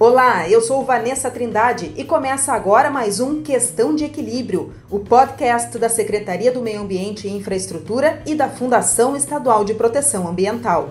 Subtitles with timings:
[0.00, 5.76] Olá, eu sou Vanessa Trindade e começa agora mais um Questão de Equilíbrio, o podcast
[5.76, 10.90] da Secretaria do Meio Ambiente e Infraestrutura e da Fundação Estadual de Proteção Ambiental.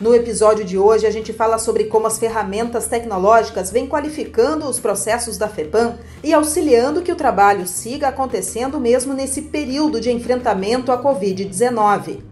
[0.00, 4.80] No episódio de hoje, a gente fala sobre como as ferramentas tecnológicas vêm qualificando os
[4.80, 10.90] processos da FEPAM e auxiliando que o trabalho siga acontecendo mesmo nesse período de enfrentamento
[10.90, 12.29] à Covid-19.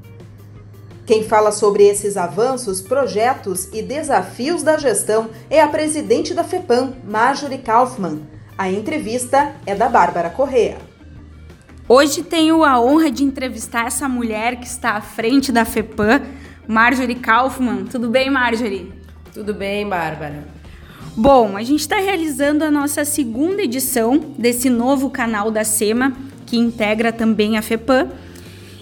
[1.08, 6.92] Quem fala sobre esses avanços, projetos e desafios da gestão é a presidente da FEPAM,
[7.02, 8.20] Marjorie Kaufmann.
[8.58, 10.76] A entrevista é da Bárbara Correa.
[11.88, 16.20] Hoje tenho a honra de entrevistar essa mulher que está à frente da FEPAM,
[16.66, 17.86] Marjorie Kaufmann.
[17.86, 18.92] Tudo bem, Marjorie?
[19.32, 20.46] Tudo bem, Bárbara.
[21.16, 26.12] Bom, a gente está realizando a nossa segunda edição desse novo canal da SEMA,
[26.44, 28.08] que integra também a FEPAM.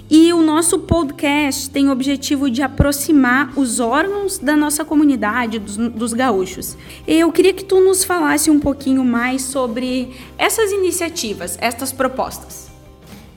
[0.09, 5.77] E o nosso podcast tem o objetivo de aproximar os órgãos da nossa comunidade, dos,
[5.77, 6.77] dos gaúchos.
[7.09, 12.71] Eu queria que tu nos falasse um pouquinho mais sobre essas iniciativas, estas propostas.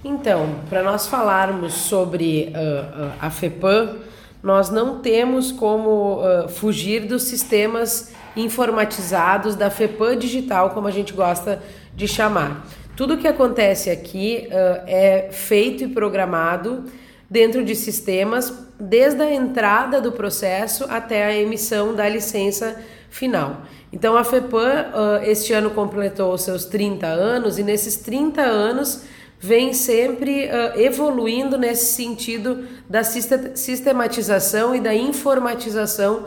[0.03, 3.95] Então, para nós falarmos sobre uh, a FEPAM,
[4.43, 11.13] nós não temos como uh, fugir dos sistemas informatizados da FEPAM digital, como a gente
[11.13, 11.61] gosta
[11.95, 12.63] de chamar.
[12.99, 16.83] Tudo que acontece aqui uh, é feito e programado
[17.29, 22.75] dentro de sistemas, desde a entrada do processo até a emissão da licença
[23.09, 23.61] final.
[23.93, 29.03] Então a FEPAM uh, este ano completou seus 30 anos e nesses 30 anos
[29.39, 36.25] vem sempre uh, evoluindo nesse sentido da sistematização e da informatização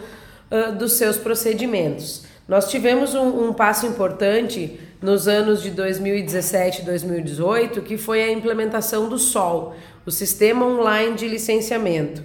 [0.50, 2.24] uh, dos seus procedimentos.
[2.48, 8.30] Nós tivemos um, um passo importante nos anos de 2017 e 2018, que foi a
[8.30, 9.74] implementação do SOL,
[10.06, 12.22] o Sistema Online de Licenciamento.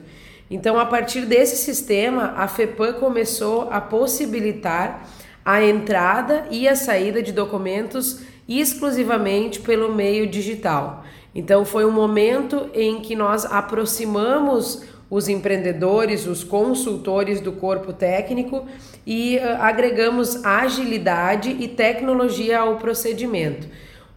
[0.50, 5.10] Então, a partir desse sistema, a FEPAM começou a possibilitar
[5.44, 11.04] a entrada e a saída de documentos exclusivamente pelo meio digital.
[11.34, 18.66] Então, foi um momento em que nós aproximamos os empreendedores, os consultores do corpo técnico
[19.06, 23.68] e uh, agregamos agilidade e tecnologia ao procedimento.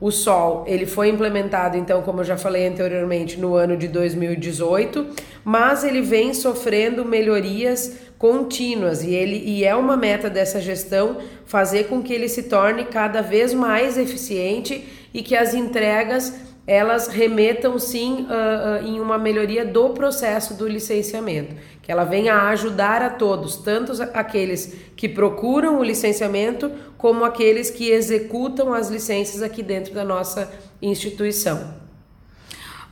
[0.01, 5.07] O SOL, ele foi implementado, então, como eu já falei anteriormente, no ano de 2018,
[5.45, 11.85] mas ele vem sofrendo melhorias contínuas e ele e é uma meta dessa gestão fazer
[11.85, 16.35] com que ele se torne cada vez mais eficiente e que as entregas
[16.71, 22.33] elas remetam sim uh, uh, em uma melhoria do processo do licenciamento, que ela venha
[22.33, 28.89] a ajudar a todos, tanto aqueles que procuram o licenciamento, como aqueles que executam as
[28.89, 30.49] licenças aqui dentro da nossa
[30.81, 31.81] instituição.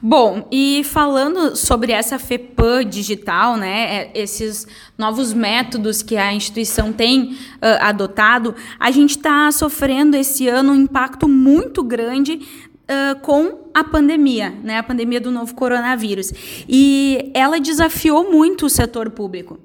[0.01, 4.65] Bom, e falando sobre essa FEPAM digital, né, é, esses
[4.97, 7.37] novos métodos que a instituição tem uh,
[7.81, 14.51] adotado, a gente está sofrendo esse ano um impacto muito grande uh, com a pandemia,
[14.63, 16.33] né, a pandemia do novo coronavírus.
[16.69, 19.61] E ela desafiou muito o setor público.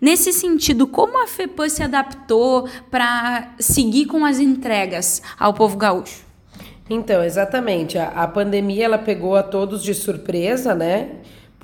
[0.00, 6.24] Nesse sentido, como a FEPAM se adaptou para seguir com as entregas ao povo gaúcho?
[6.90, 7.96] Então, exatamente.
[7.96, 11.10] A, a pandemia ela pegou a todos de surpresa, né?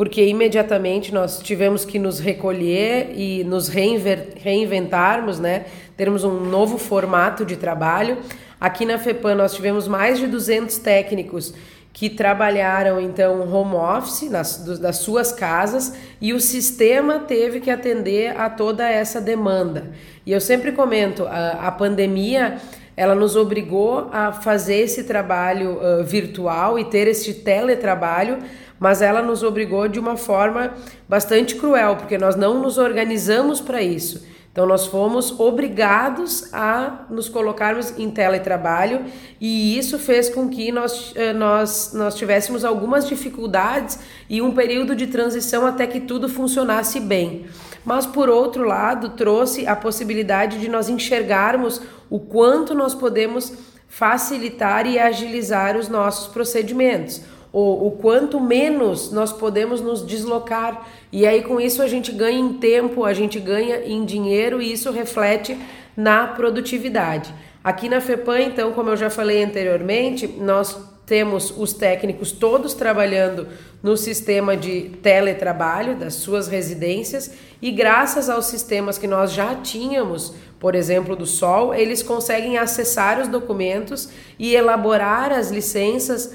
[0.00, 5.66] Porque imediatamente nós tivemos que nos recolher e nos reinventarmos, né?
[5.94, 8.16] Termos um novo formato de trabalho.
[8.58, 11.52] Aqui na FEPAM nós tivemos mais de 200 técnicos
[11.92, 18.34] que trabalharam então home office nas, das suas casas e o sistema teve que atender
[18.40, 19.90] a toda essa demanda.
[20.24, 22.56] E eu sempre comento, a, a pandemia
[22.96, 28.38] ela nos obrigou a fazer esse trabalho uh, virtual e ter este teletrabalho,
[28.80, 30.72] mas ela nos obrigou de uma forma
[31.06, 34.24] bastante cruel, porque nós não nos organizamos para isso.
[34.50, 39.04] Então, nós fomos obrigados a nos colocarmos em teletrabalho
[39.40, 44.96] e isso fez com que nós, eh, nós, nós tivéssemos algumas dificuldades e um período
[44.96, 47.46] de transição até que tudo funcionasse bem.
[47.84, 53.52] Mas, por outro lado, trouxe a possibilidade de nós enxergarmos o quanto nós podemos
[53.86, 57.22] facilitar e agilizar os nossos procedimentos
[57.52, 60.86] o, o quanto menos nós podemos nos deslocar.
[61.12, 64.72] E aí, com isso, a gente ganha em tempo, a gente ganha em dinheiro e
[64.72, 65.58] isso reflete
[65.96, 67.34] na produtividade.
[67.62, 73.48] Aqui na FEPAM, então, como eu já falei anteriormente, nós temos os técnicos todos trabalhando
[73.82, 80.32] no sistema de teletrabalho das suas residências e graças aos sistemas que nós já tínhamos,
[80.60, 84.08] por exemplo, do Sol, eles conseguem acessar os documentos
[84.38, 86.32] e elaborar as licenças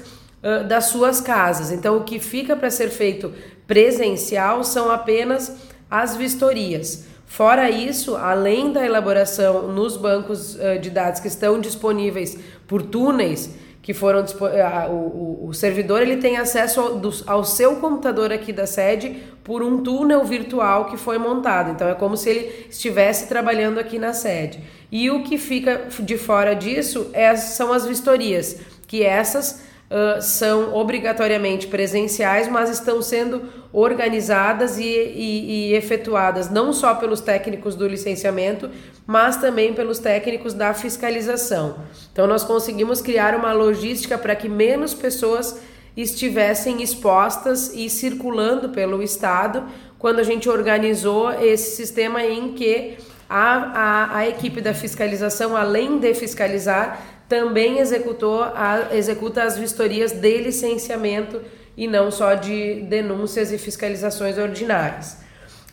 [0.68, 1.70] das suas casas.
[1.70, 3.32] Então, o que fica para ser feito
[3.66, 5.56] presencial são apenas
[5.90, 7.06] as vistorias.
[7.26, 12.38] Fora isso, além da elaboração nos bancos de dados que estão disponíveis
[12.68, 13.50] por túneis,
[13.86, 18.52] que foram o, o, o, servidor ele tem acesso ao, do, ao, seu computador aqui
[18.52, 21.70] da sede por um túnel virtual que foi montado.
[21.70, 24.58] Então é como se ele estivesse trabalhando aqui na sede.
[24.90, 28.56] E o que fica de fora disso é, são as vistorias,
[28.88, 33.42] que essas uh, são obrigatoriamente presenciais, mas estão sendo
[33.72, 38.70] organizadas e, e, e efetuadas não só pelos técnicos do licenciamento,
[39.06, 41.76] mas também pelos técnicos da fiscalização.
[42.12, 45.60] Então, nós conseguimos criar uma logística para que menos pessoas
[45.96, 49.64] estivessem expostas e circulando pelo estado
[49.98, 52.98] quando a gente organizou esse sistema em que
[53.28, 60.12] a, a, a equipe da fiscalização, além de fiscalizar, também executou a, executa as vistorias
[60.12, 61.40] de licenciamento
[61.76, 65.18] e não só de denúncias e fiscalizações ordinárias.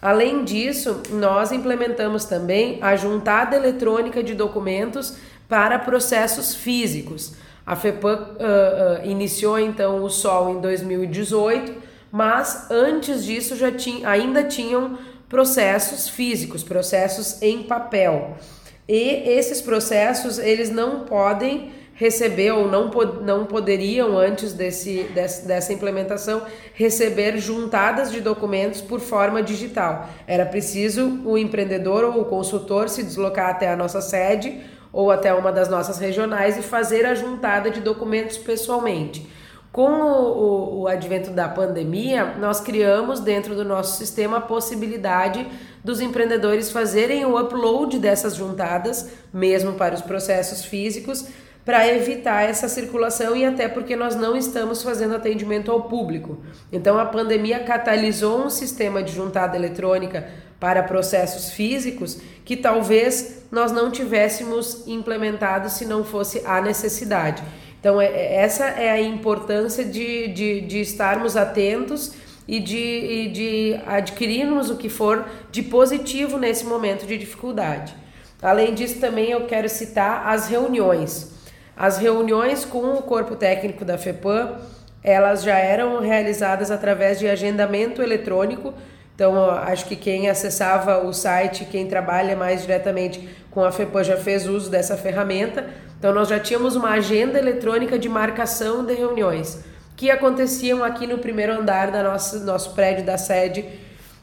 [0.01, 5.15] Além disso, nós implementamos também a juntada eletrônica de documentos
[5.47, 7.35] para processos físicos.
[7.65, 11.73] A FEPAM uh, uh, iniciou então o SOL em 2018,
[12.11, 14.97] mas antes disso já tinha, ainda tinham
[15.29, 18.37] processos físicos, processos em papel.
[18.87, 22.89] E esses processos, eles não podem receber ou não,
[23.21, 26.41] não poderiam, antes desse, dessa implementação,
[26.73, 30.09] receber juntadas de documentos por forma digital.
[30.27, 34.59] Era preciso o empreendedor ou o consultor se deslocar até a nossa sede
[34.91, 39.27] ou até uma das nossas regionais e fazer a juntada de documentos pessoalmente.
[39.71, 45.47] Com o, o, o, advento da pandemia, nós criamos dentro do nosso sistema a possibilidade
[45.83, 51.25] dos empreendedores fazerem o upload dessas juntadas, mesmo para os processos físicos,
[51.65, 56.39] para evitar essa circulação e até porque nós não estamos fazendo atendimento ao público.
[56.71, 60.27] Então a pandemia catalisou um sistema de juntada eletrônica
[60.59, 67.43] para processos físicos que talvez nós não tivéssemos implementado se não fosse a necessidade.
[67.83, 72.13] Então, é, é, essa é a importância de, de, de estarmos atentos
[72.47, 77.95] e de, e de adquirirmos o que for de positivo nesse momento de dificuldade.
[78.41, 81.31] Além disso, também eu quero citar as reuniões.
[81.75, 84.57] As reuniões com o corpo técnico da FEPAM,
[85.01, 88.73] elas já eram realizadas através de agendamento eletrônico.
[89.15, 94.17] Então, acho que quem acessava o site, quem trabalha mais diretamente com a FEPAM já
[94.17, 95.69] fez uso dessa ferramenta.
[95.97, 99.63] Então, nós já tínhamos uma agenda eletrônica de marcação de reuniões
[99.95, 103.65] que aconteciam aqui no primeiro andar da nossa nosso prédio da sede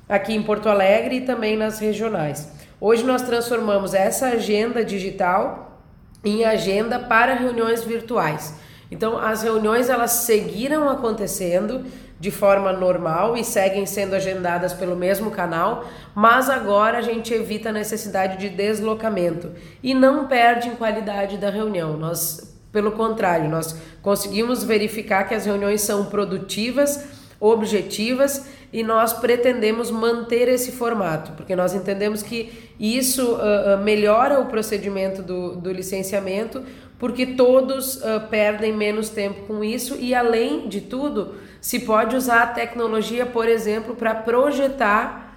[0.08, 2.50] aqui em Porto Alegre e também nas regionais.
[2.80, 5.80] Hoje nós transformamos essa agenda digital
[6.24, 8.54] em agenda para reuniões virtuais.
[8.90, 11.84] Então, as reuniões elas seguiram acontecendo
[12.18, 17.70] de forma normal e seguem sendo agendadas pelo mesmo canal, mas agora a gente evita
[17.70, 19.52] a necessidade de deslocamento
[19.82, 21.96] e não perde em qualidade da reunião.
[21.96, 27.04] Nós, pelo contrário, nós conseguimos verificar que as reuniões são produtivas,
[27.40, 34.46] objetivas e nós pretendemos manter esse formato, porque nós entendemos que isso uh, melhora o
[34.46, 36.62] procedimento do, do licenciamento,
[36.98, 42.42] porque todos uh, perdem menos tempo com isso e, além de tudo, se pode usar
[42.42, 45.29] a tecnologia, por exemplo, para projetar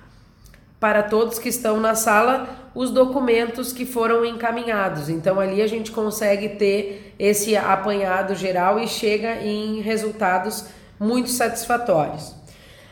[0.83, 5.07] para todos que estão na sala os documentos que foram encaminhados.
[5.07, 10.65] Então ali a gente consegue ter esse apanhado geral e chega em resultados
[10.99, 12.35] muito satisfatórios.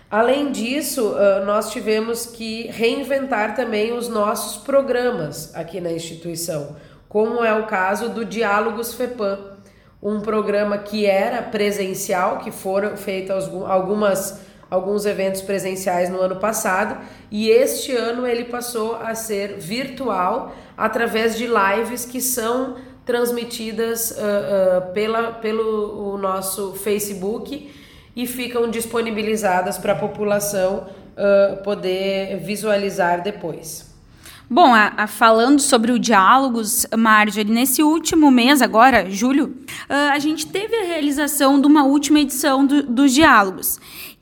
[0.10, 1.13] Além disso,
[1.45, 6.77] nós tivemos que reinventar também os nossos programas aqui na instituição
[7.10, 9.38] como é o caso do Diálogos FEPAM,
[10.01, 14.39] um programa que era presencial, que foram feitos algumas
[14.71, 16.97] alguns eventos presenciais no ano passado
[17.29, 24.15] e este ano ele passou a ser virtual através de lives que são transmitidas uh,
[24.15, 27.69] uh, pela, pelo o nosso Facebook
[28.15, 33.91] e ficam disponibilizadas para a população uh, poder visualizar depois.
[34.49, 39.55] Bom, a, a, falando sobre o diálogos, Marjorie, nesse último mês, agora, julho,
[39.87, 43.79] a gente teve a realização de uma última edição do, dos diálogos,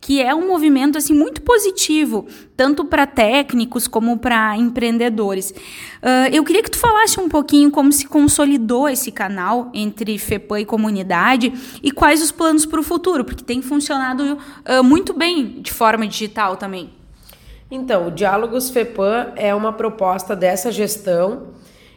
[0.09, 2.25] que é um movimento assim muito positivo,
[2.57, 5.51] tanto para técnicos como para empreendedores.
[5.51, 10.61] Uh, eu queria que tu falasse um pouquinho como se consolidou esse canal entre FEPAM
[10.61, 15.61] e comunidade e quais os planos para o futuro, porque tem funcionado uh, muito bem
[15.61, 16.89] de forma digital também.
[17.69, 21.49] Então, o Diálogos FEPAM é uma proposta dessa gestão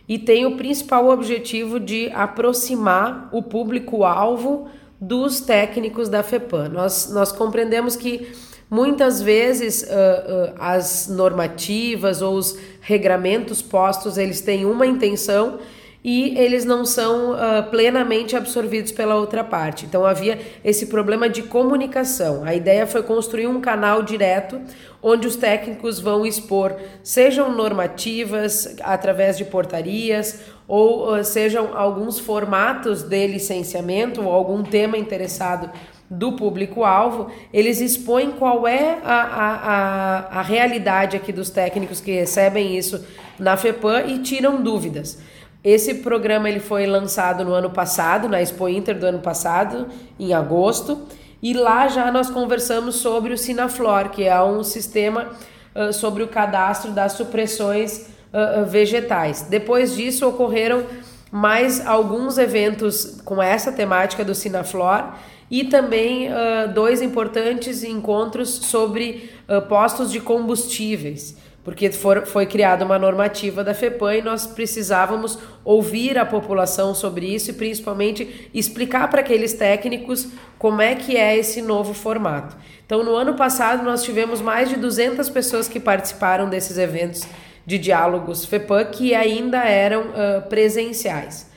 [0.07, 4.69] e tem o principal objetivo de aproximar o público-alvo
[5.02, 6.68] dos técnicos da FEPAM.
[6.68, 8.30] Nós, nós compreendemos que
[8.71, 15.59] muitas vezes uh, uh, as normativas ou os regramentos postos eles têm uma intenção
[16.04, 19.87] e eles não são uh, plenamente absorvidos pela outra parte.
[19.87, 22.42] Então havia esse problema de comunicação.
[22.44, 24.61] A ideia foi construir um canal direto
[25.00, 33.02] onde os técnicos vão expor, sejam normativas através de portarias ou uh, sejam alguns formatos
[33.02, 35.71] de licenciamento ou algum tema interessado
[36.12, 42.12] do público-alvo, eles expõem qual é a, a, a, a realidade aqui dos técnicos que
[42.12, 43.02] recebem isso
[43.38, 45.18] na FEPAM e tiram dúvidas.
[45.64, 49.87] Esse programa ele foi lançado no ano passado, na Expo Inter do ano passado,
[50.19, 51.02] em agosto,
[51.40, 55.28] e lá já nós conversamos sobre o Sinaflor, que é um sistema
[55.75, 59.42] uh, sobre o cadastro das supressões uh, vegetais.
[59.42, 60.85] Depois disso ocorreram
[61.31, 65.14] mais alguns eventos com essa temática do Sinaflor
[65.49, 69.31] e também uh, dois importantes encontros sobre
[69.69, 76.19] postos de combustíveis porque for, foi criada uma normativa da FEPAM e nós precisávamos ouvir
[76.19, 80.28] a população sobre isso e principalmente explicar para aqueles técnicos
[80.59, 82.57] como é que é esse novo formato.
[82.85, 87.23] Então, no ano passado, nós tivemos mais de 200 pessoas que participaram desses eventos
[87.64, 91.50] de diálogos FEPAM que ainda eram uh, presenciais.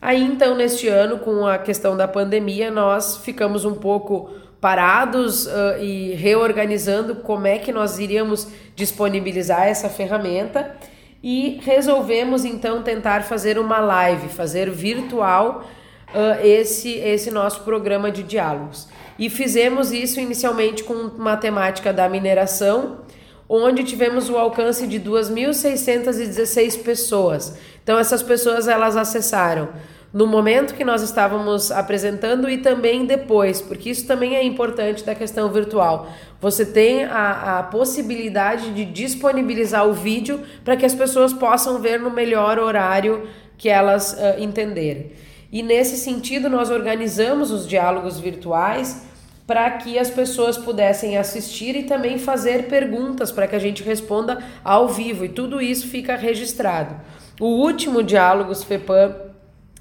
[0.00, 4.30] Aí, então, neste ano, com a questão da pandemia, nós ficamos um pouco
[4.66, 10.74] parados uh, e reorganizando como é que nós iríamos disponibilizar essa ferramenta
[11.22, 15.64] e resolvemos então tentar fazer uma live, fazer virtual
[16.08, 18.88] uh, esse, esse nosso programa de diálogos.
[19.16, 23.02] E fizemos isso inicialmente com matemática da mineração,
[23.48, 27.56] onde tivemos o alcance de 2.616 pessoas.
[27.84, 29.68] Então essas pessoas elas acessaram
[30.16, 35.14] no momento que nós estávamos apresentando e também depois, porque isso também é importante da
[35.14, 36.08] questão virtual.
[36.40, 42.00] Você tem a, a possibilidade de disponibilizar o vídeo para que as pessoas possam ver
[42.00, 45.12] no melhor horário que elas uh, entenderem.
[45.52, 49.04] E nesse sentido, nós organizamos os diálogos virtuais
[49.46, 54.42] para que as pessoas pudessem assistir e também fazer perguntas para que a gente responda
[54.64, 56.96] ao vivo, e tudo isso fica registrado.
[57.38, 59.26] O último Diálogos FEPAM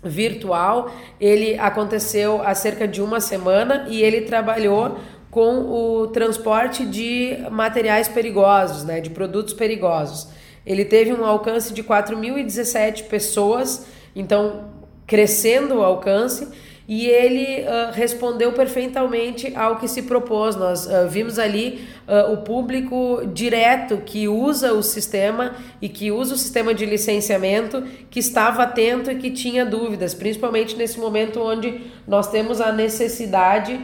[0.05, 0.91] virtual.
[1.19, 4.97] Ele aconteceu há cerca de uma semana e ele trabalhou
[5.29, 10.29] com o transporte de materiais perigosos, né, de produtos perigosos.
[10.65, 13.85] Ele teve um alcance de 4.017 pessoas,
[14.15, 14.69] então
[15.05, 16.47] crescendo o alcance
[16.87, 20.55] e ele uh, respondeu perfeitamente ao que se propôs.
[20.55, 26.35] Nós uh, vimos ali uh, o público direto que usa o sistema e que usa
[26.35, 31.81] o sistema de licenciamento, que estava atento e que tinha dúvidas, principalmente nesse momento onde
[32.07, 33.79] nós temos a necessidade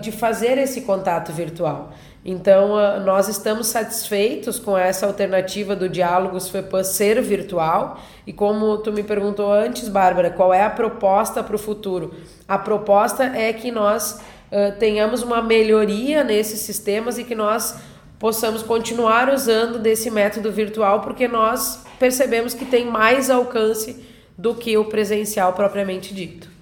[0.00, 1.92] de fazer esse contato virtual.
[2.28, 8.00] Então, nós estamos satisfeitos com essa alternativa do Diálogos FEPAM ser virtual.
[8.26, 12.12] E como tu me perguntou antes, Bárbara, qual é a proposta para o futuro?
[12.48, 17.76] A proposta é que nós uh, tenhamos uma melhoria nesses sistemas e que nós
[18.18, 24.04] possamos continuar usando desse método virtual, porque nós percebemos que tem mais alcance
[24.36, 26.55] do que o presencial propriamente dito.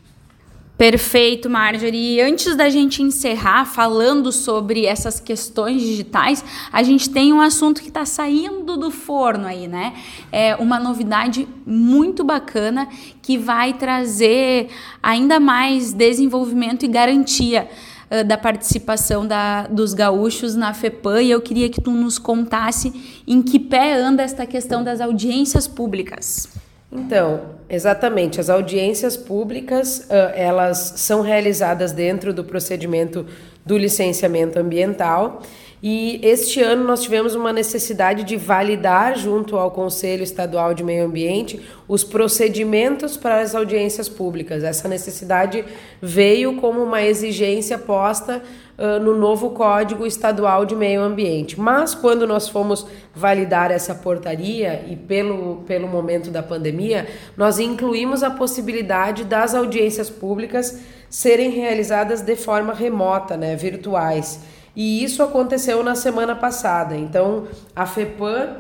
[0.77, 2.17] Perfeito, Marjorie.
[2.17, 7.81] E antes da gente encerrar falando sobre essas questões digitais, a gente tem um assunto
[7.81, 9.95] que está saindo do forno aí, né?
[10.33, 12.89] É uma novidade muito bacana
[13.23, 14.69] que vai trazer
[15.01, 17.69] ainda mais desenvolvimento e garantia
[18.11, 21.23] uh, da participação da, dos gaúchos na FEPAM.
[21.23, 25.69] E eu queria que tu nos contasse em que pé anda esta questão das audiências
[25.69, 26.64] públicas.
[26.95, 33.27] Então, exatamente, as audiências públicas, elas são realizadas dentro do procedimento
[33.67, 35.43] do licenciamento ambiental
[35.87, 41.05] e este ano nós tivemos uma necessidade de validar, junto ao Conselho Estadual de Meio
[41.05, 44.65] Ambiente, os procedimentos para as audiências públicas.
[44.65, 45.63] Essa necessidade
[46.01, 48.43] veio como uma exigência posta
[48.79, 51.61] uh, no novo Código Estadual de Meio Ambiente.
[51.61, 58.23] Mas quando nós fomos validar essa portaria e pelo, pelo momento da pandemia, nós incluímos
[58.23, 64.41] a possibilidade das audiências públicas serem realizadas de forma remota, né, virtuais.
[64.77, 66.97] E isso aconteceu na semana passada.
[66.97, 68.57] Então, a FEPAM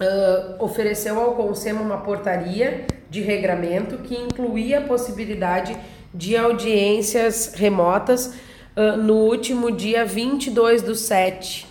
[0.00, 5.76] uh, ofereceu ao CONSEMA uma portaria de regramento que incluía a possibilidade
[6.14, 8.34] de audiências remotas
[8.76, 11.66] uh, no último dia 22 do 7,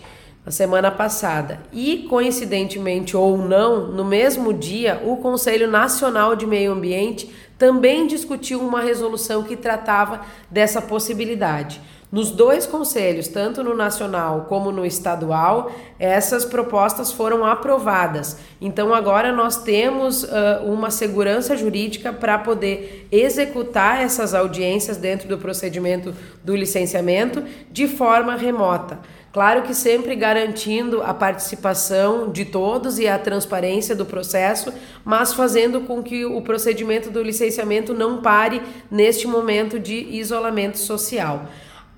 [0.45, 1.61] na semana passada.
[1.71, 8.59] E, coincidentemente ou não, no mesmo dia, o Conselho Nacional de Meio Ambiente também discutiu
[8.59, 11.79] uma resolução que tratava dessa possibilidade.
[12.11, 18.35] Nos dois conselhos, tanto no nacional como no estadual, essas propostas foram aprovadas.
[18.59, 20.27] Então agora nós temos uh,
[20.65, 26.13] uma segurança jurídica para poder executar essas audiências dentro do procedimento
[26.43, 28.99] do licenciamento de forma remota.
[29.31, 34.73] Claro que sempre garantindo a participação de todos e a transparência do processo,
[35.05, 41.45] mas fazendo com que o procedimento do licenciamento não pare neste momento de isolamento social.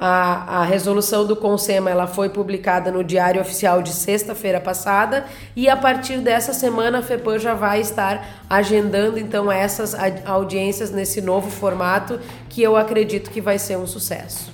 [0.05, 5.69] A, a resolução do CONSEMA ela foi publicada no Diário Oficial de sexta-feira passada e
[5.69, 9.95] a partir dessa semana a FEPAM já vai estar agendando então essas
[10.25, 12.19] audiências nesse novo formato
[12.49, 14.52] que eu acredito que vai ser um sucesso.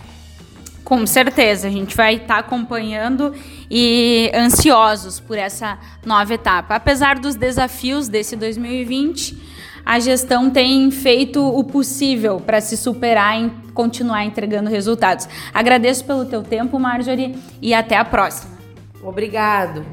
[0.89, 3.31] Com certeza, a gente vai estar tá acompanhando
[3.69, 6.73] e ansiosos por essa nova etapa.
[6.73, 9.37] Apesar dos desafios desse 2020,
[9.85, 15.29] a gestão tem feito o possível para se superar e continuar entregando resultados.
[15.53, 18.57] Agradeço pelo teu tempo, Marjorie, e até a próxima.
[19.03, 19.85] Obrigado.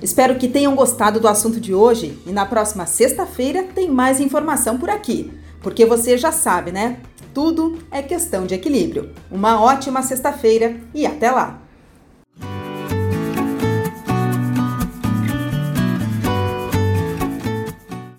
[0.00, 4.78] Espero que tenham gostado do assunto de hoje e na próxima sexta-feira tem mais informação
[4.78, 5.30] por aqui,
[5.60, 6.96] porque você já sabe, né?
[7.32, 9.10] Tudo é questão de equilíbrio.
[9.30, 11.69] Uma ótima sexta-feira e até lá!